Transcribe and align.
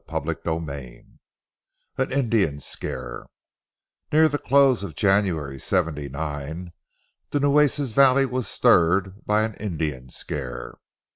CHAPTER 0.09 0.33
XVIII 0.43 1.05
AN 1.99 2.11
INDIAN 2.11 2.59
SCARE 2.59 3.27
Near 4.11 4.27
the 4.27 4.39
close 4.39 4.81
of 4.83 4.95
January, 4.95 5.59
'79, 5.59 6.71
the 7.29 7.39
Nueces 7.39 7.91
valley 7.91 8.25
was 8.25 8.47
stirred 8.47 9.23
by 9.27 9.43
an 9.43 9.53
Indian 9.59 10.09
scare. 10.09 10.79